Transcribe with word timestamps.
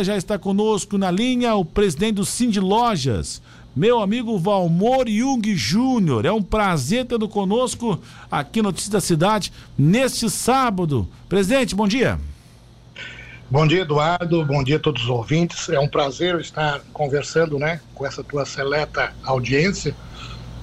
Já 0.00 0.16
está 0.16 0.38
conosco 0.38 0.96
na 0.96 1.10
linha 1.10 1.54
o 1.54 1.66
presidente 1.66 2.14
do 2.14 2.24
Cindy 2.24 2.58
Lojas, 2.58 3.42
meu 3.76 4.00
amigo 4.00 4.38
Valmor 4.38 5.06
Jung 5.06 5.54
Júnior. 5.54 6.24
É 6.24 6.32
um 6.32 6.42
prazer 6.42 7.04
tê-lo 7.04 7.28
conosco 7.28 8.00
aqui 8.30 8.62
no 8.62 8.68
Notícias 8.70 8.88
da 8.88 9.02
Cidade 9.02 9.52
neste 9.76 10.30
sábado. 10.30 11.06
Presidente, 11.28 11.74
bom 11.74 11.86
dia. 11.86 12.18
Bom 13.50 13.66
dia, 13.66 13.82
Eduardo. 13.82 14.42
Bom 14.46 14.64
dia 14.64 14.76
a 14.76 14.80
todos 14.80 15.02
os 15.02 15.10
ouvintes. 15.10 15.68
É 15.68 15.78
um 15.78 15.88
prazer 15.88 16.40
estar 16.40 16.80
conversando, 16.94 17.58
né, 17.58 17.78
com 17.94 18.06
essa 18.06 18.24
tua 18.24 18.46
seleta 18.46 19.12
audiência, 19.22 19.94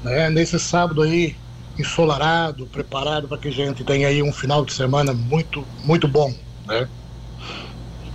né, 0.03 0.31
nesse 0.31 0.59
sábado 0.59 1.03
aí 1.03 1.35
ensolarado, 1.77 2.65
preparado 2.65 3.27
para 3.27 3.37
que 3.37 3.49
a 3.49 3.51
gente 3.51 3.83
tenha 3.83 4.07
aí 4.07 4.23
um 4.23 4.33
final 4.33 4.65
de 4.65 4.73
semana 4.73 5.13
muito, 5.13 5.63
muito 5.85 6.07
bom, 6.07 6.33
né? 6.65 6.89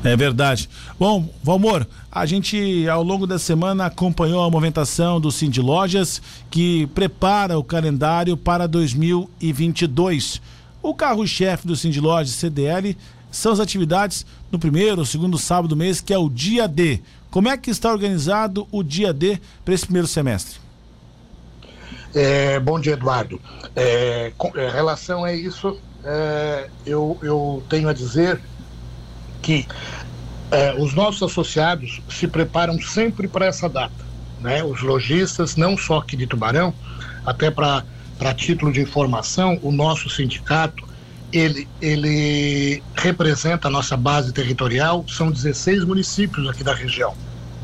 É 0.05 0.14
verdade. 0.14 0.68
Bom, 1.00 1.27
Valmor, 1.43 1.86
a 2.12 2.27
gente 2.27 2.86
ao 2.91 3.03
longo 3.03 3.26
da 3.26 3.39
semana 3.39 3.86
acompanhou 3.86 4.45
a 4.45 4.50
movimentação 4.50 5.18
do 5.18 5.32
Cindy 5.32 5.62
Lojas, 5.62 6.21
que 6.50 6.86
prepara 6.89 7.58
o 7.58 7.64
calendário 7.64 8.36
para 8.36 8.68
2022. 8.68 10.43
O 10.82 10.95
carro-chefe 10.95 11.67
do 11.67 11.75
Cindy 11.75 12.00
Lojas 12.00 12.35
CDL 12.35 12.95
são 13.31 13.50
as 13.50 13.61
atividades 13.61 14.26
no 14.53 14.59
primeiro, 14.59 15.07
segundo 15.07 15.39
sábado 15.39 15.68
do 15.68 15.76
mês, 15.76 16.03
que 16.03 16.12
é 16.12 16.18
o 16.18 16.29
dia 16.29 16.68
D. 16.68 17.00
Como 17.31 17.48
é 17.48 17.57
que 17.57 17.71
está 17.71 17.90
organizado 17.90 18.68
o 18.71 18.82
dia 18.82 19.11
D 19.11 19.40
para 19.64 19.73
esse 19.73 19.86
primeiro 19.86 20.07
semestre? 20.07 20.61
É, 22.14 22.61
bom 22.61 22.79
dia, 22.79 22.93
Eduardo. 22.93 23.40
É, 23.75 24.32
com 24.36 24.53
é, 24.54 24.68
relação 24.68 25.25
a 25.25 25.32
isso, 25.32 25.81
é, 26.04 26.68
eu, 26.84 27.18
eu 27.23 27.62
tenho 27.71 27.89
a 27.89 27.95
dizer 27.95 28.39
que 29.44 29.66
é, 30.50 30.75
os 30.79 30.94
nossos 30.94 31.22
associados 31.22 32.00
se 32.08 32.27
preparam 32.27 32.80
sempre 32.80 33.28
para 33.28 33.44
essa 33.44 33.69
data. 33.69 33.92
Né? 34.41 34.64
Os 34.64 34.80
lojistas, 34.80 35.55
não 35.55 35.77
só 35.77 35.98
aqui 35.98 36.17
de 36.17 36.27
Tubarão, 36.27 36.73
até 37.27 37.51
para 37.51 37.84
título 38.34 38.73
de 38.73 38.81
informação, 38.81 39.59
o 39.62 39.70
nosso 39.70 40.09
sindicato, 40.09 40.89
ele, 41.31 41.69
ele 41.83 42.83
representa 42.97 43.69
a 43.69 43.70
nossa 43.70 43.97
base 43.97 44.33
territorial, 44.33 45.05
são 45.09 45.31
16 45.31 45.84
municípios 45.84 46.48
aqui 46.48 46.64
da 46.64 46.75
região. 46.75 47.14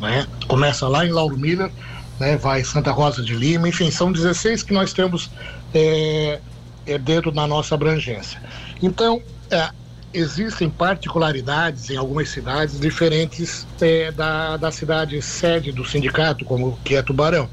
Né? 0.00 0.26
Começa 0.46 0.86
lá 0.86 1.06
em 1.06 1.10
Lauro 1.10 1.38
Miller, 1.38 1.70
né? 2.18 2.36
vai 2.36 2.62
Santa 2.62 2.90
Rosa 2.90 3.22
de 3.22 3.34
Lima, 3.34 3.68
enfim, 3.68 3.90
são 3.90 4.12
16 4.12 4.64
que 4.64 4.74
nós 4.74 4.92
temos 4.92 5.30
é, 5.72 6.40
é 6.86 6.98
dentro 6.98 7.30
da 7.30 7.46
nossa 7.46 7.74
abrangência. 7.74 8.42
Então, 8.82 9.22
é, 9.50 9.70
existem 10.12 10.68
particularidades 10.68 11.90
em 11.90 11.96
algumas 11.96 12.28
cidades 12.28 12.78
diferentes 12.80 13.66
é, 13.80 14.10
da, 14.10 14.56
da 14.56 14.70
cidade 14.70 15.20
sede 15.22 15.72
do 15.72 15.84
sindicato, 15.84 16.44
como 16.44 16.78
que 16.84 16.96
é 16.96 17.02
Tubarão. 17.02 17.48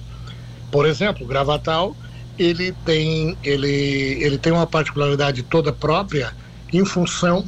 Por 0.72 0.85
exemplo, 0.85 1.25
Gravatal, 1.25 1.95
ele 2.38 2.72
tem, 2.85 3.38
ele, 3.44 3.69
ele 4.23 4.38
tem 4.38 4.52
uma 4.52 4.67
particularidade 4.67 5.44
toda 5.44 5.72
própria 5.72 6.33
em 6.73 6.83
função 6.83 7.45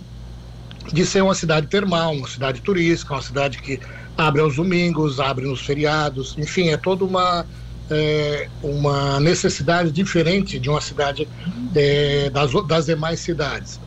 de 0.92 1.06
ser 1.06 1.22
uma 1.22 1.36
cidade 1.36 1.68
termal, 1.68 2.14
uma 2.14 2.28
cidade 2.28 2.62
turística, 2.62 3.14
uma 3.14 3.22
cidade 3.22 3.60
que 3.62 3.80
abre 4.18 4.42
aos 4.42 4.56
domingos, 4.56 5.20
abre 5.20 5.46
nos 5.46 5.62
feriados, 5.62 6.36
enfim, 6.38 6.70
é 6.70 6.78
toda 6.78 7.06
uma, 7.06 7.46
é, 7.90 8.50
uma 8.62 9.20
necessidade 9.20 9.92
diferente 9.92 10.60
de 10.60 10.70
uma 10.70 10.82
cidade 10.82 11.28
é, 11.76 12.30
das, 12.30 12.52
das 12.68 12.86
demais 12.86 13.20
cidades. 13.20 13.80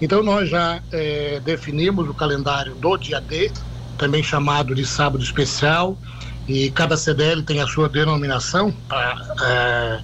Então 0.00 0.22
nós 0.22 0.48
já 0.48 0.80
é, 0.92 1.40
definimos 1.44 2.08
o 2.08 2.14
calendário 2.14 2.74
do 2.74 2.96
dia 2.96 3.20
D, 3.20 3.50
também 3.96 4.22
chamado 4.22 4.74
de 4.74 4.84
sábado 4.84 5.22
especial, 5.22 5.96
e 6.46 6.70
cada 6.70 6.96
CDL 6.96 7.42
tem 7.42 7.60
a 7.60 7.66
sua 7.66 7.88
denominação 7.88 8.72
para 8.88 9.16
é, 9.42 10.00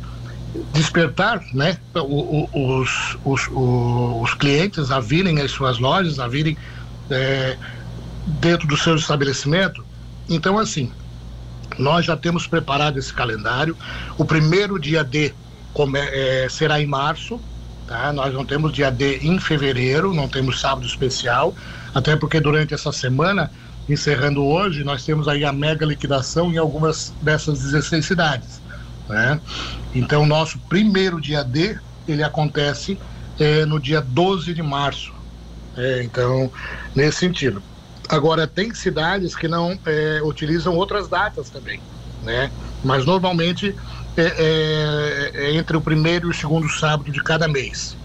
despertar 0.72 1.40
né, 1.54 1.78
os, 1.94 3.16
os, 3.24 3.48
os, 3.52 4.34
clientes 4.34 4.90
a 4.90 4.98
virem 4.98 5.40
às 5.40 5.50
suas 5.50 5.78
lojas, 5.78 6.18
a 6.18 6.26
virem 6.26 6.56
é, 7.10 7.56
dentro 8.40 8.66
do 8.66 8.76
seu 8.76 8.96
estabelecimento. 8.96 9.84
Então, 10.28 10.58
assim, 10.58 10.90
nós 11.78 12.04
já 12.04 12.16
temos 12.16 12.46
preparado 12.46 12.98
esse 12.98 13.12
calendário. 13.12 13.76
O 14.18 14.24
primeiro 14.24 14.78
dia 14.78 15.04
D 15.04 15.32
é, 15.96 16.46
será 16.50 16.80
em 16.80 16.86
março, 16.86 17.40
Tá? 17.86 18.12
Nós 18.12 18.32
não 18.32 18.44
temos 18.44 18.72
dia 18.72 18.90
D 18.90 19.18
em 19.18 19.38
fevereiro, 19.38 20.14
não 20.14 20.28
temos 20.28 20.60
sábado 20.60 20.86
especial, 20.86 21.54
até 21.94 22.16
porque 22.16 22.40
durante 22.40 22.72
essa 22.74 22.92
semana, 22.92 23.50
encerrando 23.88 24.44
hoje, 24.44 24.84
nós 24.84 25.04
temos 25.04 25.28
aí 25.28 25.44
a 25.44 25.52
mega 25.52 25.84
liquidação 25.84 26.52
em 26.52 26.58
algumas 26.58 27.12
dessas 27.20 27.60
16 27.60 28.04
cidades. 28.04 28.60
Né? 29.08 29.40
Então, 29.94 30.24
nosso 30.24 30.58
primeiro 30.68 31.20
dia 31.20 31.42
D, 31.42 31.78
ele 32.06 32.22
acontece 32.22 32.98
é, 33.38 33.64
no 33.66 33.80
dia 33.80 34.00
12 34.00 34.54
de 34.54 34.62
março. 34.62 35.12
É, 35.76 36.02
então, 36.02 36.50
nesse 36.94 37.18
sentido. 37.18 37.62
Agora, 38.08 38.46
tem 38.46 38.74
cidades 38.74 39.34
que 39.34 39.48
não 39.48 39.78
é, 39.86 40.20
utilizam 40.22 40.76
outras 40.76 41.08
datas 41.08 41.48
também, 41.48 41.80
né? 42.22 42.50
Mas 42.84 43.06
normalmente 43.06 43.74
é, 44.16 44.22
é, 44.22 45.30
é, 45.34 45.56
entre 45.56 45.76
o 45.76 45.80
primeiro 45.80 46.28
e 46.28 46.30
o 46.30 46.34
segundo 46.34 46.68
sábado 46.68 47.10
de 47.10 47.22
cada 47.22 47.48
mês. 47.48 47.96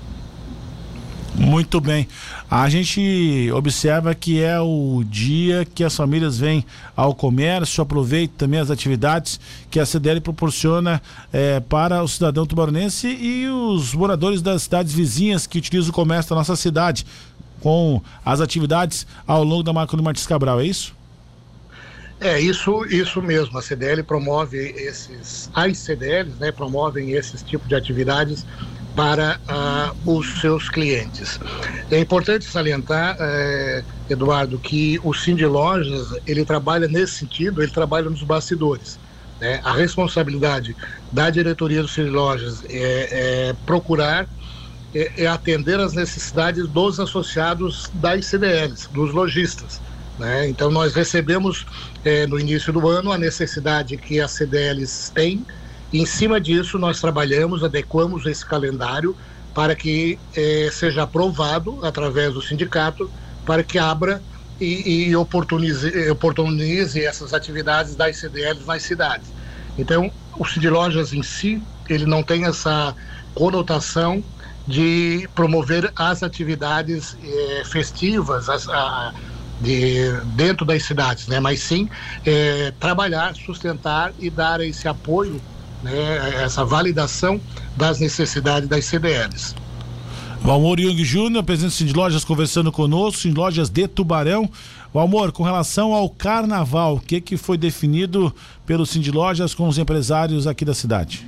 Muito 1.36 1.80
bem. 1.80 2.08
A 2.50 2.68
gente 2.68 3.52
observa 3.54 4.16
que 4.16 4.42
é 4.42 4.60
o 4.60 5.04
dia 5.06 5.66
que 5.66 5.84
as 5.84 5.96
famílias 5.96 6.40
vêm 6.40 6.66
ao 6.96 7.14
comércio, 7.14 7.84
aproveitam 7.84 8.36
também 8.38 8.60
as 8.60 8.72
atividades 8.72 9.40
que 9.70 9.80
a 9.80 9.86
CDL 9.86 10.20
proporciona 10.20 11.00
é, 11.32 11.60
para 11.60 12.02
o 12.02 12.08
cidadão 12.08 12.46
tubaronense 12.46 13.08
e 13.08 13.48
os 13.48 13.94
moradores 13.94 14.42
das 14.42 14.64
cidades 14.64 14.92
vizinhas 14.92 15.46
que 15.46 15.60
utilizam 15.60 15.92
o 15.92 15.94
comércio 15.94 16.30
da 16.30 16.38
nossa 16.38 16.56
cidade, 16.56 17.06
com 17.60 18.02
as 18.26 18.42
atividades 18.42 19.06
ao 19.28 19.44
longo 19.44 19.62
da 19.62 19.74
Marco 19.74 20.02
Martins 20.02 20.26
Cabral, 20.26 20.60
é 20.60 20.66
isso? 20.66 20.97
É, 22.20 22.40
isso, 22.40 22.84
isso 22.86 23.22
mesmo. 23.22 23.58
A 23.58 23.62
CDL 23.62 24.02
promove 24.04 24.58
esses, 24.58 25.50
as 25.54 25.78
CDLs, 25.78 26.40
né, 26.40 26.52
promovem 26.52 27.12
esses 27.12 27.44
tipos 27.44 27.68
de 27.68 27.76
atividades 27.76 28.46
para 28.96 29.40
uh, 29.48 30.12
os 30.18 30.42
seus 30.42 30.70
clientes. 30.70 31.40
É 31.92 32.00
importante 32.00 32.46
salientar, 32.46 33.16
eh, 33.20 33.84
Eduardo, 34.10 34.58
que 34.58 35.00
o 35.04 35.14
Cindy 35.14 35.46
Lojas, 35.46 36.08
ele 36.26 36.44
trabalha 36.44 36.88
nesse 36.88 37.14
sentido, 37.14 37.62
ele 37.62 37.72
trabalha 37.72 38.10
nos 38.10 38.24
bastidores. 38.24 39.00
Né? 39.40 39.62
A 39.64 39.72
responsabilidade 39.74 40.76
da 41.12 41.30
diretoria 41.30 41.84
do 41.84 41.88
Cindy 41.88 42.10
Lojas 42.10 42.64
é, 42.68 43.50
é 43.50 43.56
procurar 43.68 44.28
é, 44.96 45.24
é 45.24 45.28
atender 45.28 45.80
as 45.80 45.94
necessidades 45.94 46.68
dos 46.68 47.00
associados 47.00 47.90
das 47.94 48.26
CDLs, 48.26 48.90
dos 48.92 49.14
lojistas. 49.14 49.80
Né? 50.18 50.50
Então, 50.50 50.72
nós 50.72 50.94
recebemos 50.94 51.66
é, 52.04 52.26
no 52.26 52.40
início 52.40 52.74
do 52.74 52.88
ano 52.88 53.12
a 53.12 53.18
necessidade 53.18 53.98
que 53.98 54.20
as 54.20 54.32
CDLs 54.32 55.12
têm, 55.14 55.46
em 55.94 56.06
cima 56.06 56.40
disso, 56.42 56.78
nós 56.78 57.00
trabalhamos, 57.00 57.64
adequamos 57.64 58.26
esse 58.26 58.46
calendário 58.46 59.16
para 59.54 59.76
que 59.76 60.20
é, 60.36 60.70
seja 60.72 61.04
aprovado 61.04 61.80
através 61.86 62.34
do 62.34 62.42
sindicato, 62.42 63.10
para 63.46 63.64
que 63.64 63.80
abra 63.80 64.22
e, 64.60 65.08
e 65.08 65.16
oportunize, 65.16 66.10
oportunize 66.10 67.04
essas 67.04 67.34
atividades 67.34 67.96
das 67.96 68.18
CDLs 68.18 68.66
nas 68.66 68.84
cidades. 68.84 69.28
Então, 69.78 70.12
o 70.38 70.46
Cid 70.46 70.70
Lojas 70.70 71.14
em 71.14 71.24
si, 71.24 71.62
ele 71.90 72.06
não 72.06 72.22
tem 72.22 72.46
essa 72.46 72.94
conotação 73.34 74.24
de 74.68 75.30
promover 75.34 75.92
as 75.96 76.22
atividades 76.22 77.16
eh, 77.24 77.64
festivas, 77.66 78.50
as, 78.50 78.68
a, 78.68 79.14
de, 79.62 80.12
dentro 80.36 80.66
das 80.66 80.84
cidades, 80.84 81.28
né? 81.28 81.40
mas 81.40 81.60
sim 81.62 81.90
é, 82.26 82.72
trabalhar, 82.80 83.36
sustentar 83.36 84.14
e 84.20 84.30
dar 84.30 84.62
esse 84.62 84.88
apoio, 84.88 85.42
né? 85.84 86.44
essa 86.44 86.64
validação 86.64 87.40
das 87.76 88.00
necessidades 88.00 88.68
das 88.68 88.86
CDLs. 88.86 89.56
Valmor 90.42 90.80
Jung 90.80 91.04
Júnior, 91.04 91.44
presidente 91.44 91.84
de 91.84 91.94
lojas, 91.94 92.24
conversando 92.24 92.72
conosco, 92.72 93.28
em 93.28 93.34
lojas 93.34 93.70
de 93.70 93.88
Tubarão. 93.88 94.50
O 94.94 95.00
amor, 95.00 95.32
com 95.32 95.44
relação 95.44 95.94
ao 95.94 96.10
carnaval, 96.10 96.96
o 96.96 97.00
que, 97.00 97.20
que 97.20 97.36
foi 97.36 97.58
definido 97.58 98.34
pelo 98.66 98.86
Cindy 98.86 99.12
Lojas 99.12 99.54
com 99.54 99.68
os 99.68 99.78
empresários 99.78 100.48
aqui 100.48 100.64
da 100.64 100.74
cidade? 100.74 101.28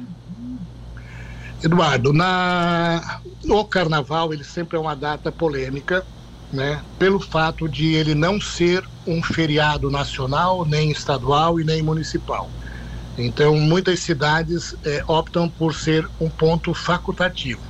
Eduardo, 1.61 2.13
na, 2.13 3.19
o 3.49 3.65
carnaval 3.65 4.33
ele 4.33 4.45
sempre 4.45 4.77
é 4.77 4.79
uma 4.79 4.95
data 4.95 5.31
polêmica, 5.31 6.05
né, 6.51 6.81
pelo 6.97 7.19
fato 7.19 7.67
de 7.67 7.93
ele 7.93 8.15
não 8.15 8.41
ser 8.41 8.83
um 9.05 9.21
feriado 9.21 9.89
nacional, 9.89 10.65
nem 10.65 10.91
estadual 10.91 11.59
e 11.59 11.63
nem 11.63 11.81
municipal. 11.81 12.49
Então, 13.17 13.55
muitas 13.57 13.99
cidades 13.99 14.75
é, 14.85 15.03
optam 15.07 15.49
por 15.49 15.75
ser 15.75 16.07
um 16.19 16.29
ponto 16.29 16.73
facultativo. 16.73 17.61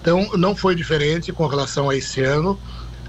Então, 0.00 0.30
não 0.36 0.56
foi 0.56 0.74
diferente 0.74 1.32
com 1.32 1.46
relação 1.46 1.88
a 1.88 1.96
esse 1.96 2.22
ano. 2.22 2.58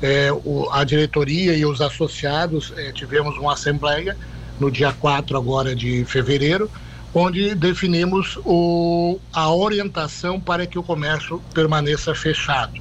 é, 0.02 0.32
o, 0.32 0.70
a 0.72 0.84
diretoria 0.84 1.54
e 1.56 1.66
os 1.66 1.82
associados 1.82 2.72
é, 2.78 2.92
tivemos 2.92 3.38
uma 3.38 3.54
assembleia 3.54 4.16
no 4.60 4.72
dia 4.72 4.94
4 4.94 5.38
agora 5.38 5.76
de 5.76 6.06
fevereiro, 6.06 6.70
onde 7.14 7.56
definimos 7.56 8.38
o, 8.46 9.20
a 9.34 9.52
orientação 9.52 10.40
para 10.40 10.66
que 10.66 10.78
o 10.78 10.84
comércio 10.84 11.42
permaneça 11.54 12.14
fechado. 12.14 12.80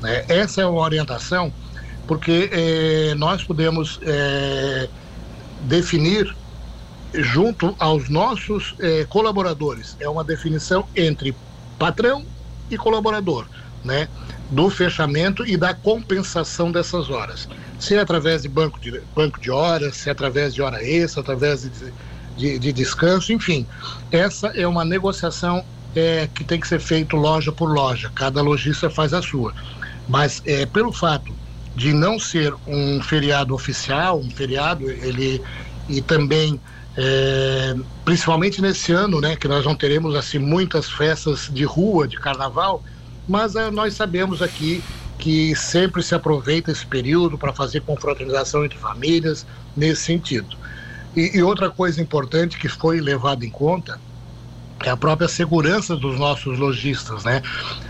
Né? 0.00 0.24
Essa 0.28 0.62
é 0.62 0.66
uma 0.66 0.80
orientação 0.80 1.52
porque 2.08 2.48
é, 2.50 3.14
nós 3.14 3.44
podemos 3.44 4.00
é, 4.02 4.88
definir 5.60 6.34
junto 7.14 7.76
aos 7.78 8.08
nossos 8.08 8.74
é, 8.80 9.04
colaboradores. 9.04 9.94
É 10.00 10.08
uma 10.08 10.24
definição 10.24 10.86
entre 10.96 11.36
patrão 11.78 12.24
e 12.70 12.78
colaborador, 12.78 13.46
né? 13.84 14.08
Do 14.50 14.70
fechamento 14.70 15.46
e 15.46 15.56
da 15.58 15.74
compensação 15.74 16.72
dessas 16.72 17.10
horas. 17.10 17.46
Se 17.78 17.94
é 17.94 18.00
através 18.00 18.42
de 18.42 18.48
banco 18.48 18.80
de, 18.80 19.02
banco 19.14 19.38
de 19.38 19.50
horas, 19.50 19.98
se 19.98 20.08
é 20.08 20.12
através 20.12 20.54
de 20.54 20.62
hora 20.62 20.82
extra, 20.82 21.20
através 21.20 21.62
de, 21.62 21.92
de, 22.38 22.58
de 22.58 22.72
descanso, 22.72 23.34
enfim. 23.34 23.66
Essa 24.10 24.48
é 24.48 24.66
uma 24.66 24.84
negociação 24.84 25.62
é, 25.94 26.26
que 26.34 26.42
tem 26.42 26.58
que 26.58 26.66
ser 26.66 26.80
feito 26.80 27.16
loja 27.16 27.52
por 27.52 27.70
loja. 27.70 28.10
Cada 28.14 28.40
lojista 28.40 28.88
faz 28.88 29.12
a 29.12 29.20
sua. 29.20 29.52
Mas 30.08 30.42
é, 30.46 30.64
pelo 30.64 30.90
fato 30.90 31.34
de 31.78 31.92
não 31.92 32.18
ser 32.18 32.52
um 32.66 33.00
feriado 33.00 33.54
oficial, 33.54 34.18
um 34.20 34.30
feriado, 34.32 34.90
ele 34.90 35.40
e 35.88 36.02
também 36.02 36.60
é, 36.96 37.74
principalmente 38.04 38.60
nesse 38.60 38.90
ano, 38.92 39.20
né, 39.20 39.36
que 39.36 39.46
nós 39.46 39.64
não 39.64 39.76
teremos 39.76 40.16
assim 40.16 40.38
muitas 40.40 40.90
festas 40.90 41.46
de 41.48 41.64
rua, 41.64 42.08
de 42.08 42.18
carnaval, 42.18 42.82
mas 43.26 43.54
é, 43.54 43.70
nós 43.70 43.94
sabemos 43.94 44.42
aqui 44.42 44.84
que 45.16 45.54
sempre 45.54 46.02
se 46.02 46.14
aproveita 46.16 46.72
esse 46.72 46.84
período 46.86 47.38
para 47.38 47.54
fazer 47.54 47.82
confraternização 47.82 48.64
entre 48.64 48.76
famílias 48.78 49.46
nesse 49.74 50.02
sentido. 50.02 50.56
E, 51.14 51.38
e 51.38 51.42
outra 51.44 51.70
coisa 51.70 52.02
importante 52.02 52.58
que 52.58 52.68
foi 52.68 53.00
levada 53.00 53.46
em 53.46 53.50
conta 53.50 54.02
a 54.86 54.96
própria 54.96 55.28
segurança 55.28 55.96
dos 55.96 56.18
nossos 56.18 56.58
lojistas, 56.58 57.24
né? 57.24 57.42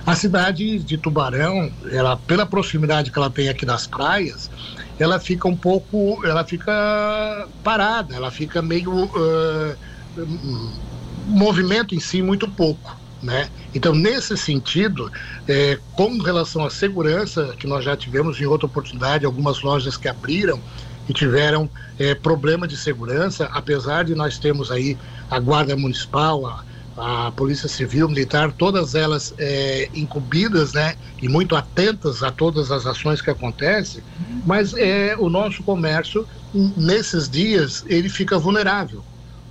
A 0.07 0.15
cidade 0.15 0.79
de 0.79 0.97
Tubarão, 0.97 1.71
ela 1.91 2.17
pela 2.17 2.47
proximidade 2.47 3.11
que 3.11 3.19
ela 3.19 3.31
tem 3.31 3.49
aqui 3.49 3.67
das 3.67 3.87
praias, 3.87 4.51
ela 4.99 5.21
fica 5.21 5.47
um 5.47 5.57
pouco, 5.57 6.25
ela 6.25 6.45
fica 6.45 7.47
parada, 7.63 8.15
ela 8.15 8.31
fica 8.31 8.63
meio 8.63 9.05
uh, 9.05 9.77
movimento 11.27 11.95
em 11.95 12.01
si 12.01 12.23
muito 12.23 12.49
pouco. 12.49 12.97
Né? 13.23 13.51
Então, 13.75 13.95
nesse 13.95 14.37
sentido, 14.37 15.11
é, 15.49 15.79
com 15.95 16.19
relação 16.19 16.65
à 16.65 16.71
segurança, 16.71 17.55
que 17.59 17.67
nós 17.67 17.85
já 17.85 17.97
tivemos 17.97 18.41
em 18.41 18.47
outra 18.47 18.67
oportunidade, 18.67 19.27
algumas 19.27 19.61
lojas 19.61 19.97
que 19.97 20.07
abriram 20.07 20.61
e 21.09 21.13
tiveram 21.13 21.69
é, 21.99 22.15
problema 22.15 22.69
de 22.69 22.77
segurança, 22.77 23.49
apesar 23.53 24.05
de 24.05 24.15
nós 24.15 24.39
termos 24.39 24.71
aí 24.71 24.97
a 25.29 25.41
Guarda 25.41 25.77
Municipal, 25.77 26.47
a, 26.47 26.65
a 27.01 27.33
Polícia 27.33 27.69
Civil, 27.69 28.09
Militar, 28.09 28.53
todas 28.53 28.95
elas 28.95 29.35
é, 29.39 29.89
incumbidas, 29.95 30.73
né, 30.73 30.97
e 31.23 31.29
muito 31.29 31.57
atentas 31.57 32.23
a 32.23 32.31
todas 32.31 32.71
as 32.71 32.87
ações 32.87 33.21
que 33.21 33.31
acontecem, 33.31 34.03
mas 34.45 34.75
é, 34.75 35.17
o 35.19 35.29
nosso 35.29 35.63
comércio, 35.63 36.27
nesses 36.77 37.29
dias, 37.29 37.85
ele 37.89 38.09
fica 38.09 38.39
vulnerável. 38.39 39.05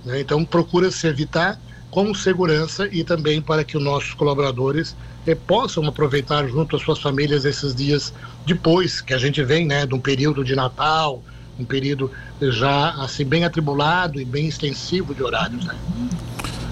Né? 0.04 0.20
Então, 0.20 0.44
procura-se 0.44 1.06
evitar 1.06 1.58
com 1.90 2.12
segurança 2.14 2.88
e 2.92 3.02
também 3.02 3.40
para 3.40 3.64
que 3.64 3.76
os 3.76 3.82
nossos 3.82 4.12
colaboradores 4.14 4.94
é, 5.26 5.34
possam 5.34 5.86
aproveitar 5.86 6.46
junto 6.48 6.76
às 6.76 6.82
suas 6.82 6.98
famílias 6.98 7.44
esses 7.44 7.74
dias 7.74 8.12
depois 8.46 9.00
que 9.00 9.14
a 9.14 9.18
gente 9.18 9.42
vem, 9.42 9.66
né, 9.66 9.86
de 9.86 9.94
um 9.94 10.00
período 10.00 10.44
de 10.44 10.54
Natal, 10.54 11.22
um 11.58 11.64
período 11.64 12.10
já 12.40 12.90
assim 13.02 13.24
bem 13.24 13.44
atribulado 13.44 14.20
e 14.20 14.24
bem 14.24 14.46
extensivo 14.46 15.14
de 15.14 15.22
horários, 15.22 15.64
né? 15.64 15.74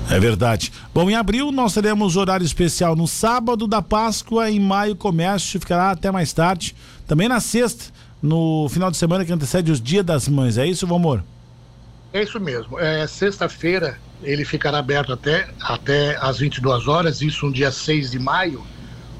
É 0.09 0.21
verdade. 0.21 0.73
Bom, 0.95 1.11
em 1.11 1.17
abril 1.17 1.51
nós 1.51 1.75
teremos 1.75 2.17
horário 2.17 2.45
especial 2.45 2.95
no 2.95 3.09
sábado 3.09 3.67
da 3.67 3.83
Páscoa, 3.83 4.51
em 4.51 4.61
maio 4.61 4.95
comércio 4.95 5.59
ficará 5.59 5.91
até 5.91 6.11
mais 6.11 6.33
tarde. 6.33 6.77
Também 7.07 7.29
na 7.29 7.41
sexta, 7.41 7.93
no 8.23 8.69
final 8.69 8.91
de 8.91 8.97
semana 8.97 9.25
que 9.25 9.33
antecede 9.33 9.73
os 9.73 9.81
Dia 9.81 10.05
das 10.05 10.29
Mães. 10.29 10.59
É 10.59 10.67
isso, 10.67 10.87
Vomor? 10.87 11.23
É 12.13 12.23
isso 12.23 12.39
mesmo. 12.39 12.79
É, 12.79 13.07
Sexta-feira 13.07 13.99
ele 14.23 14.45
ficará 14.45 14.79
aberto 14.79 15.13
até, 15.13 15.49
até 15.61 16.17
às 16.21 16.39
22 16.39 16.89
horas, 16.89 17.21
isso 17.21 17.45
no 17.45 17.53
dia 17.53 17.71
6 17.71 18.13
de 18.13 18.19
maio. 18.19 18.65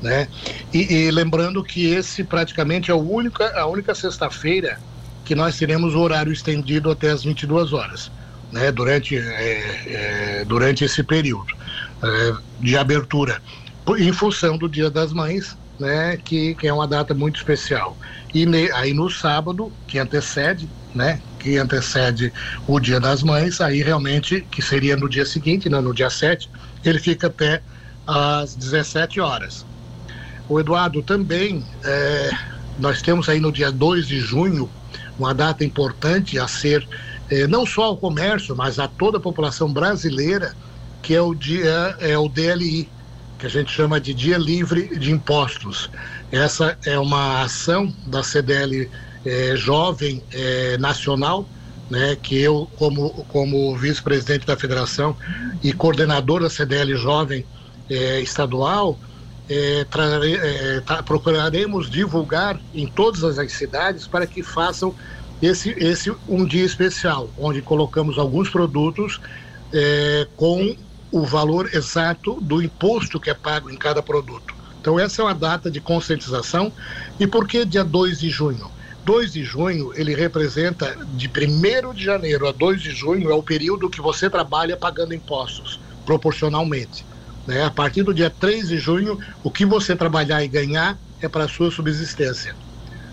Né? 0.01 0.29
E, 0.73 0.93
e 0.93 1.11
lembrando 1.11 1.65
que 1.65 1.87
esse 1.87 2.23
praticamente 2.23 2.91
é 2.91 2.95
a 2.95 2.97
única, 2.97 3.59
a 3.59 3.67
única 3.67 3.95
sexta-feira 3.95 4.79
que 5.25 5.35
nós 5.35 5.59
teremos 5.59 5.95
o 5.95 5.99
horário 5.99 6.33
estendido 6.33 6.91
até 6.91 7.11
as 7.11 7.25
22 7.25 7.73
horas 7.73 8.11
né, 8.53 8.71
durante, 8.71 9.17
é, 9.17 10.41
é, 10.41 10.45
durante 10.45 10.85
esse 10.85 11.03
período 11.03 11.55
é, 12.03 12.35
de 12.61 12.77
abertura, 12.77 13.41
em 13.99 14.13
função 14.13 14.57
do 14.59 14.69
Dia 14.69 14.91
das 14.91 15.13
Mães, 15.13 15.57
né, 15.79 16.17
que, 16.25 16.55
que 16.55 16.67
é 16.67 16.73
uma 16.73 16.87
data 16.87 17.15
muito 17.15 17.37
especial. 17.37 17.97
E 18.35 18.47
ne, 18.47 18.71
aí 18.73 18.93
no 18.93 19.11
sábado, 19.11 19.73
que 19.87 19.99
antecede, 19.99 20.69
né, 20.95 21.21
que 21.39 21.57
antecede 21.59 22.33
o 22.67 22.81
Dia 22.81 22.99
das 22.99 23.23
Mães, 23.23 23.61
aí 23.61 23.83
realmente, 23.83 24.41
que 24.51 24.63
seria 24.63 24.97
no 24.97 25.09
dia 25.09 25.25
seguinte, 25.25 25.69
né, 25.69 25.81
no 25.81 25.95
dia 25.95 26.11
7, 26.11 26.49
ele 26.85 26.99
fica 26.99 27.27
até 27.27 27.63
às 28.07 28.55
17 28.55 29.21
horas. 29.21 29.67
O 30.49 30.61
Eduardo 30.61 31.03
também, 31.03 31.65
é, 31.85 32.31
nós 32.79 33.03
temos 33.03 33.29
aí 33.29 33.41
no 33.41 33.53
dia 33.53 33.71
2 33.71 34.07
de 34.07 34.21
junho, 34.21 34.71
uma 35.19 35.35
data 35.35 35.65
importante 35.65 36.39
a 36.39 36.47
ser 36.47 36.87
eh, 37.31 37.47
não 37.47 37.67
só 37.67 37.85
ao 37.85 37.97
comércio, 37.97 38.55
mas 38.57 38.79
a 38.79 38.89
toda 38.89 39.19
a 39.19 39.21
população 39.21 39.73
brasileira, 39.73 40.55
que 41.03 41.15
é 41.15 41.21
o 41.21 41.35
dia 41.35 41.97
é 42.01 42.17
o 42.17 42.29
DLI, 42.29 42.91
que 43.39 43.47
a 43.47 43.51
gente 43.51 43.71
chama 43.71 44.01
de 44.01 44.15
Dia 44.15 44.39
Livre 44.39 44.99
de 44.99 45.13
Impostos. 45.13 45.91
Essa 46.33 46.77
é 46.85 46.99
uma 46.99 47.43
ação 47.43 47.93
da 48.07 48.23
CDL 48.23 48.91
eh, 49.25 49.55
Jovem 49.57 50.23
Nacional, 50.79 51.47
né, 51.91 52.17
que 52.17 52.41
eu, 52.41 52.69
como, 52.77 53.11
como 53.29 53.77
vice-presidente 53.77 54.47
da 54.47 54.57
federação 54.57 55.17
e 55.63 55.73
coordenador 55.73 56.43
da 56.43 56.51
CDL 56.51 56.97
Jovem 56.97 57.47
Estadual, 57.89 58.99
eh, 59.49 59.87
procuraremos 61.05 61.89
divulgar 61.89 62.61
em 62.75 62.87
todas 62.87 63.23
as 63.39 63.53
cidades 63.53 64.07
para 64.07 64.27
que 64.27 64.43
façam 64.43 64.93
esse, 65.41 65.71
esse 65.79 66.13
um 66.29 66.45
dia 66.45 66.65
especial, 66.65 67.31
onde 67.39 67.61
colocamos 67.63 68.19
alguns 68.19 68.49
produtos 68.49 69.21
é, 69.73 70.27
com 70.37 70.77
o 71.11 71.25
valor 71.25 71.71
exato 71.73 72.39
do 72.41 72.63
imposto 72.63 73.21
que 73.21 73.31
é 73.31 73.35
pago 73.35 73.71
em 73.71 73.77
cada 73.77 74.03
produto. 74.03 74.55
Então, 74.81 74.99
essa 74.99 75.21
é 75.21 75.25
uma 75.25 75.35
data 75.35 75.71
de 75.71 75.81
conscientização. 75.81 76.73
E 77.19 77.27
por 77.27 77.47
que 77.47 77.65
dia 77.65 77.83
2 77.83 78.21
de 78.21 78.31
junho? 78.31 78.71
2 79.05 79.33
de 79.33 79.45
junho, 79.45 79.93
ele 79.95 80.15
representa 80.15 80.97
de 81.13 81.29
1 81.29 81.95
de 81.95 82.05
janeiro 82.05 82.49
a 82.49 82.53
2 82.53 82.83
de 82.83 82.91
junho, 82.91 83.31
é 83.31 83.35
o 83.35 83.43
período 83.43 83.91
que 83.91 84.01
você 84.01 84.29
trabalha 84.29 84.77
pagando 84.77 85.15
impostos, 85.15 85.81
proporcionalmente. 86.05 87.05
Né? 87.47 87.65
A 87.65 87.71
partir 87.71 88.03
do 88.03 88.13
dia 88.13 88.31
3 88.31 88.69
de 88.69 88.79
junho, 88.79 89.19
o 89.45 89.51
que 89.51 89.65
você 89.65 89.95
trabalhar 89.95 90.43
e 90.43 90.49
ganhar 90.49 90.99
é 91.21 91.29
para 91.29 91.45
a 91.45 91.49
sua 91.49 91.71
subsistência. 91.71 92.55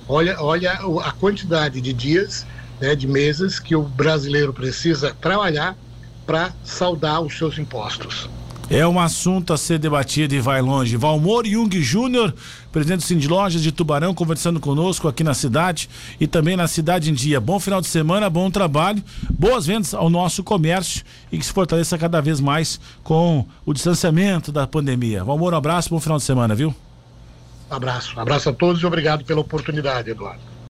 Olha, 0.08 0.42
olha 0.42 0.74
a 1.04 1.12
quantidade 1.12 1.80
de 1.80 1.94
dias, 1.94 2.46
né, 2.80 2.96
de 2.96 3.08
meses 3.08 3.60
que 3.60 3.76
o 3.76 3.84
brasileiro 3.84 4.54
precisa 4.54 5.16
trabalhar 5.20 5.76
para 6.26 6.54
saldar 6.64 7.22
os 7.22 7.38
seus 7.38 7.58
impostos. 7.58 8.30
É 8.70 8.88
um 8.88 9.00
assunto 9.00 9.54
a 9.54 9.58
ser 9.58 9.78
debatido 9.78 10.34
e 10.34 10.40
vai 10.40 10.62
longe. 10.62 10.96
Valmor 10.96 11.46
Jung 11.46 11.82
Júnior, 11.82 12.34
presidente 12.72 13.02
do 13.02 13.04
Cindy 13.04 13.28
Lojas 13.28 13.62
de 13.62 13.72
Tubarão, 13.72 14.14
conversando 14.14 14.60
conosco 14.60 15.08
aqui 15.08 15.24
na 15.24 15.34
cidade 15.34 15.90
e 16.20 16.26
também 16.26 16.56
na 16.56 16.68
Cidade 16.68 17.12
em 17.12 17.14
Dia. 17.14 17.40
Bom 17.42 17.60
final 17.60 17.82
de 17.82 17.88
semana, 17.88 18.30
bom 18.30 18.50
trabalho, 18.50 19.04
boas 19.30 19.66
vendas 19.66 19.94
ao 19.94 20.10
nosso 20.10 20.44
comércio 20.44 21.04
e 21.32 21.38
que 21.38 21.46
se 21.46 21.52
fortaleça 21.52 21.98
cada 21.98 22.22
vez 22.22 22.40
mais 22.40 22.80
com 23.04 23.46
o 23.66 23.74
distanciamento 23.74 24.52
da 24.52 24.66
pandemia. 24.66 25.24
Valmor, 25.24 25.54
um 25.54 25.58
abraço, 25.58 25.90
bom 25.90 26.00
final 26.00 26.18
de 26.18 26.24
semana, 26.24 26.56
viu? 26.56 26.74
Abraço. 27.76 28.20
Abraço 28.20 28.50
a 28.50 28.54
todos 28.54 28.82
e 28.82 28.86
obrigado 28.86 29.26
pela 29.26 29.42
oportunidade, 29.42 30.10
Eduardo. 30.10 30.53